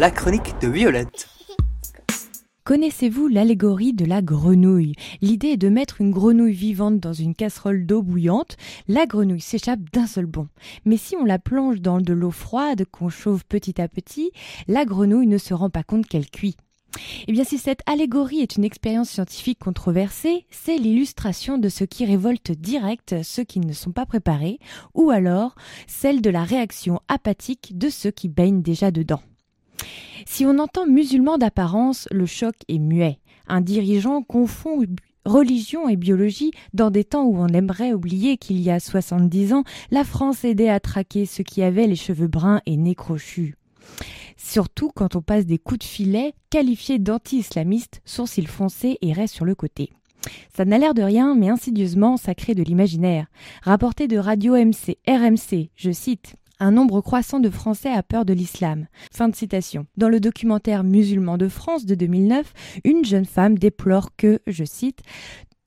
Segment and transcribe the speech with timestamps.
[0.00, 1.28] la chronique de Violette.
[2.64, 4.94] Connaissez-vous l'allégorie de la grenouille?
[5.20, 8.56] L'idée est de mettre une grenouille vivante dans une casserole d'eau bouillante.
[8.88, 10.48] La grenouille s'échappe d'un seul bond.
[10.86, 14.30] Mais si on la plonge dans de l'eau froide qu'on chauffe petit à petit,
[14.68, 16.56] la grenouille ne se rend pas compte qu'elle cuit.
[17.28, 22.06] Eh bien, si cette allégorie est une expérience scientifique controversée, c'est l'illustration de ce qui
[22.06, 24.60] révolte direct ceux qui ne sont pas préparés,
[24.94, 25.56] ou alors
[25.86, 29.20] celle de la réaction apathique de ceux qui baignent déjà dedans.
[30.26, 33.18] Si on entend musulman d'apparence, le choc est muet.
[33.48, 34.84] Un dirigeant confond
[35.24, 39.64] religion et biologie dans des temps où on aimerait oublier qu'il y a 70 ans,
[39.90, 43.56] la France aidait à traquer ceux qui avaient les cheveux bruns et nez crochus.
[44.36, 49.44] Surtout quand on passe des coups de filet qualifiés d'anti-islamistes, sourcils foncés et restent sur
[49.44, 49.90] le côté.
[50.54, 53.26] Ça n'a l'air de rien, mais insidieusement, ça crée de l'imaginaire.
[53.62, 58.34] Rapporté de Radio MC, RMC, je cite, un nombre croissant de Français a peur de
[58.34, 58.86] l'islam.
[59.12, 59.86] Fin de citation.
[59.96, 62.52] Dans le documentaire Musulmans de France de 2009,
[62.84, 65.00] une jeune femme déplore que, je cite,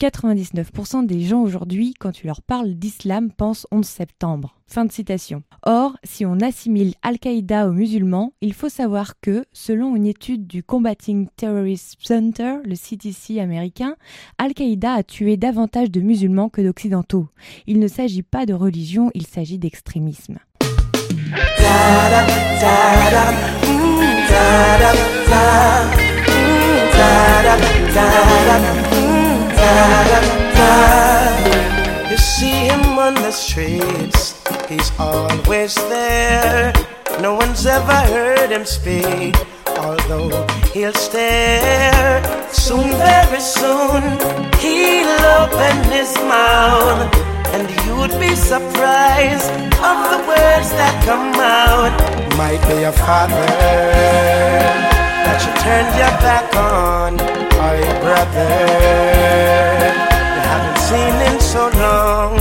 [0.00, 4.56] 99% des gens aujourd'hui, quand tu leur parles d'islam, pensent 11 septembre.
[4.66, 5.42] Fin de citation.
[5.66, 10.62] Or, si on assimile Al-Qaïda aux musulmans, il faut savoir que, selon une étude du
[10.62, 13.96] Combating Terrorist Center, le CTC américain,
[14.38, 17.28] Al-Qaïda a tué davantage de musulmans que d'occidentaux.
[17.66, 20.38] Il ne s'agit pas de religion, il s'agit d'extrémisme.
[21.30, 21.36] You
[32.16, 36.72] see him on the streets, he's always there.
[37.20, 39.36] No one's ever heard him speak,
[39.78, 42.24] although he'll stare.
[42.50, 44.02] Soon, very soon,
[44.58, 49.50] he'll open his mouth and you'd be surprised
[49.82, 51.94] of the words that come out.
[52.36, 53.46] Might be a father
[55.26, 57.12] that you turned your back on,
[57.64, 58.50] or your brother
[60.34, 62.32] you haven't seen in so long.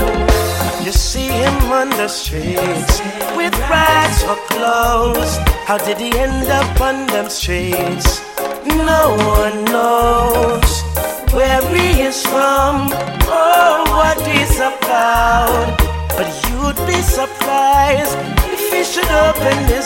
[0.85, 3.01] You see him on the streets
[3.35, 5.37] with rags for clothes.
[5.65, 8.21] How did he end up on them streets?
[8.65, 10.78] No one knows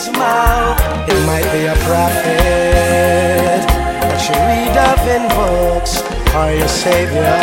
[0.04, 0.78] his mouth.
[1.08, 3.64] It might be a prophet
[4.02, 6.02] that you read of in books
[6.34, 7.40] or your savior.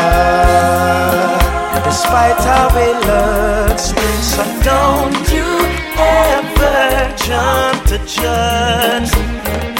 [1.83, 3.85] Despite how he looks,
[4.33, 5.49] so don't you
[5.97, 9.11] ever jump to judge.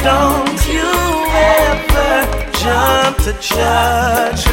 [0.04, 0.92] Don't you
[1.64, 2.14] ever
[2.64, 4.44] jump to judge.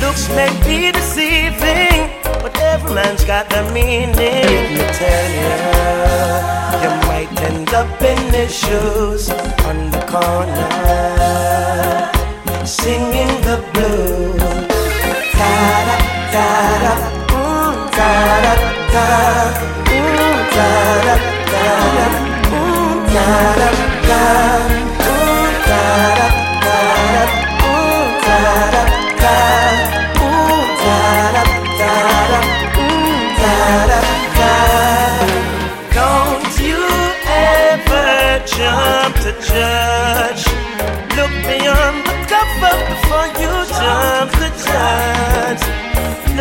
[0.00, 2.10] Looks may be deceiving,
[2.42, 4.14] but every man's got the meaning.
[4.16, 9.30] Let me tell you, you might end up in his shoes
[9.68, 10.70] on the corner,
[12.64, 14.36] singing the blues.
[15.38, 15.52] Da
[15.88, 15.96] da
[16.34, 16.48] da
[16.84, 16.94] da,
[17.32, 18.10] mm, da
[18.44, 18.54] da
[18.94, 19.06] da,
[19.90, 20.68] mm, da
[21.06, 21.16] da
[21.52, 21.66] da,
[22.50, 23.26] mm, da
[23.60, 23.68] da
[24.08, 24.77] da.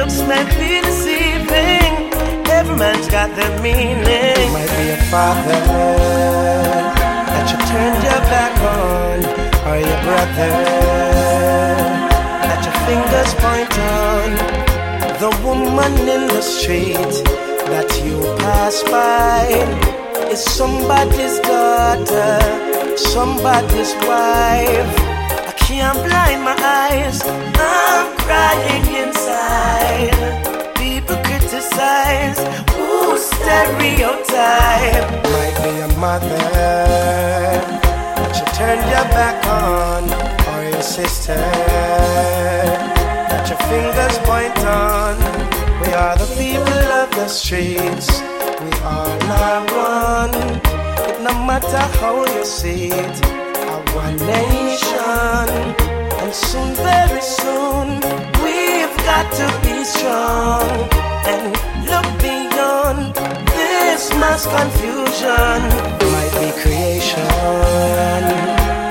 [0.08, 1.92] Looks might be deceiving.
[2.48, 4.54] Every man's got their meaning.
[4.54, 5.60] Might be a father
[7.28, 9.18] that you turned your back on,
[9.68, 10.54] or your brother
[12.48, 14.30] that your fingers point on.
[15.20, 17.14] The woman in the street
[17.68, 19.44] that you pass by
[20.32, 22.40] is somebody's daughter,
[22.96, 24.94] somebody's wife.
[25.50, 26.97] I can't blind my eyes,
[35.98, 36.38] Might be a mother
[38.18, 40.04] that you turned your back on,
[40.54, 41.34] or your sister
[43.30, 45.18] that your fingers point on.
[45.82, 48.22] We are the people of the streets
[48.62, 49.10] we all
[49.42, 50.36] are one.
[51.10, 53.26] It no matter how you see it,
[53.66, 55.50] our one nation.
[56.22, 57.88] And soon, very soon,
[58.44, 60.70] we've got to be strong
[61.26, 61.77] and
[64.20, 65.60] mass confusion.
[66.14, 67.28] Might be creation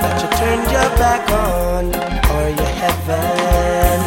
[0.01, 1.85] that you turned your back on,
[2.33, 3.97] or your heaven.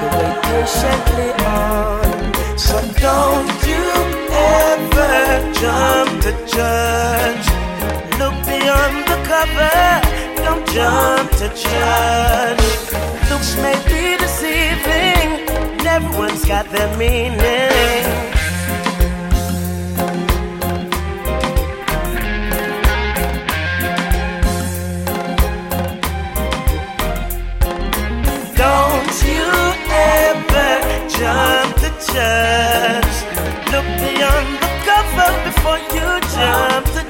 [0.00, 2.76] You wait patiently on, so
[3.06, 3.84] don't you
[4.32, 5.14] ever
[5.60, 7.46] jump to judge.
[8.20, 9.78] Look beyond the cover.
[10.44, 12.66] Don't jump to judge.
[13.30, 15.28] Looks may be deceiving,
[15.86, 18.35] everyone's got their meaning.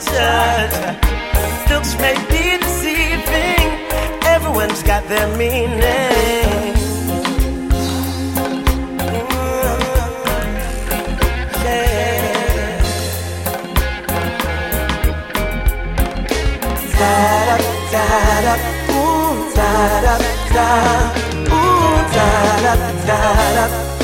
[0.04, 0.76] Judge.
[1.70, 3.68] Looks may be deceiving,
[4.24, 6.74] everyone's got their meaning.
[11.64, 12.82] Yeah.
[16.98, 17.58] Da
[17.92, 18.06] da
[18.46, 18.54] da,
[18.92, 19.70] ooh da
[20.04, 20.14] da
[20.56, 20.68] da,
[21.52, 22.28] ooh da
[22.64, 22.74] da
[23.06, 23.20] da
[23.56, 23.95] da,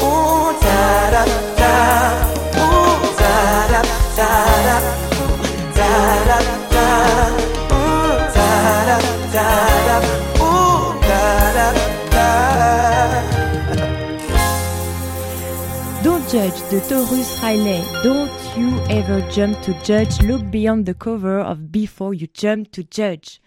[16.33, 17.83] Judge de Taurus Riley.
[18.03, 20.23] Don't you ever jump to judge.
[20.23, 23.43] Look beyond the cover of Before you jump to judge.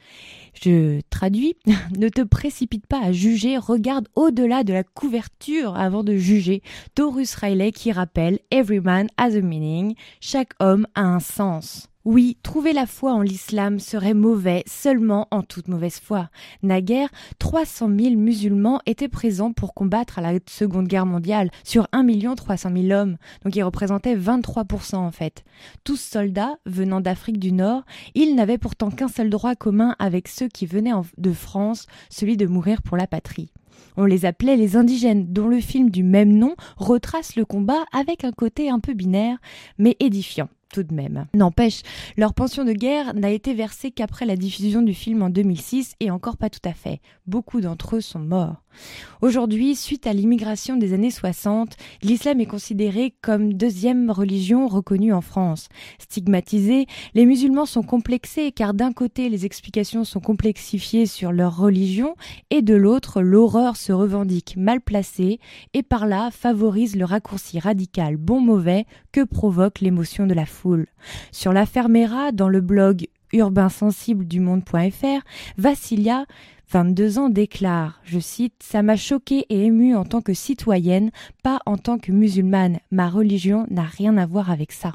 [0.53, 1.55] Je traduis,
[1.97, 6.61] ne te précipite pas à juger, regarde au-delà de la couverture avant de juger.
[6.93, 11.89] Taurus Riley qui rappelle Every man has a meaning, chaque homme a un sens.
[12.05, 16.29] Oui, trouver la foi en l'islam serait mauvais seulement en toute mauvaise foi.
[16.61, 17.09] Naguère,
[17.39, 22.05] 300 000 musulmans étaient présents pour combattre à la Seconde Guerre mondiale sur 1
[22.35, 25.43] 300 000 hommes, donc ils représentaient 23% en fait.
[25.83, 27.81] Tous soldats venant d'Afrique du Nord,
[28.13, 32.37] ils n'avaient pourtant qu'un seul droit commun avec ceux qui venaient en- de France, celui
[32.37, 33.51] de mourir pour la patrie.
[33.97, 38.23] On les appelait les indigènes, dont le film du même nom retrace le combat avec
[38.23, 39.37] un côté un peu binaire,
[39.79, 40.49] mais édifiant
[41.33, 41.81] N'empêche,
[42.17, 46.11] leur pension de guerre n'a été versée qu'après la diffusion du film en 2006 et
[46.11, 47.01] encore pas tout à fait.
[47.27, 48.64] Beaucoup d'entre eux sont morts.
[49.21, 55.21] Aujourd'hui, suite à l'immigration des années 60, l'islam est considéré comme deuxième religion reconnue en
[55.21, 55.67] France.
[55.99, 62.15] Stigmatisés, les musulmans sont complexés car d'un côté les explications sont complexifiées sur leur religion
[62.49, 65.39] et de l'autre l'horreur se revendique mal placée
[65.73, 70.87] et par là favorise le raccourci radical bon-mauvais que provoque l'émotion de la foule.
[71.31, 75.21] Sur l'affaire Mera, dans le blog urbainsensible du monde.fr,
[75.57, 76.25] Vassilia
[76.71, 81.11] 22 ans déclare, je cite, Ça m'a choqué et ému en tant que citoyenne,
[81.43, 82.79] pas en tant que musulmane.
[82.91, 84.93] Ma religion n'a rien à voir avec ça.